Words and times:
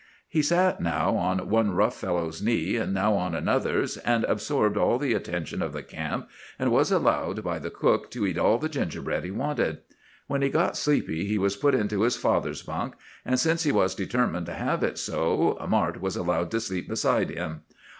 He 0.27 0.41
sat 0.41 0.81
now 0.81 1.15
on 1.15 1.47
one 1.47 1.75
rough 1.75 1.95
fellow's 1.95 2.41
knee, 2.41 2.83
now 2.87 3.13
on 3.13 3.35
another's, 3.35 3.97
and 3.97 4.23
absorbed 4.23 4.75
all 4.75 4.97
the 4.97 5.13
attention 5.13 5.61
of 5.61 5.73
the 5.73 5.83
camp, 5.83 6.27
and 6.57 6.71
was 6.71 6.91
allowed 6.91 7.43
by 7.43 7.59
the 7.59 7.69
cook 7.69 8.09
to 8.09 8.25
eat 8.25 8.35
all 8.35 8.57
the 8.57 8.67
gingerbread 8.67 9.23
he 9.23 9.29
wanted. 9.29 9.81
When 10.25 10.41
he 10.41 10.49
got 10.49 10.75
sleepy 10.75 11.25
he 11.27 11.37
was 11.37 11.55
put 11.55 11.75
into 11.75 12.01
his 12.01 12.17
father's 12.17 12.63
bunk; 12.63 12.95
and, 13.23 13.39
since 13.39 13.61
he 13.61 13.71
was 13.71 13.93
determined 13.93 14.47
to 14.47 14.53
have 14.55 14.81
it 14.83 14.97
so, 14.97 15.55
Mart 15.69 16.01
was 16.01 16.15
allowed 16.15 16.49
to 16.49 16.59
sleep 16.61 16.89
beside 16.89 17.29
him. 17.29 17.61